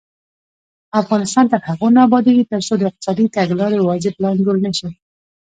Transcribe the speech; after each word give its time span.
افغانستان 1.01 1.45
تر 1.51 1.59
هغو 1.67 1.87
نه 1.95 2.01
ابادیږي، 2.07 2.43
ترڅو 2.51 2.73
د 2.77 2.83
اقتصادي 2.89 3.25
تګلارې 3.35 3.79
واضح 3.87 4.11
پلان 4.17 4.35
جوړ 4.45 4.55
نشي. 4.65 4.89